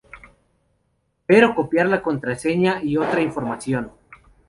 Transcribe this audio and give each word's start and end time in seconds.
ver 1.27 1.45
o 1.45 1.53
copiar 1.53 1.85
la 1.85 2.01
contraseña 2.01 2.81
y 2.81 2.97
otra 2.97 3.21
información 3.21 3.91